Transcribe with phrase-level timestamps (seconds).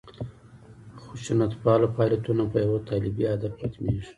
[1.03, 4.09] خشونتپاله فعالیتونه په یوه طالبي هدف ختمېږي.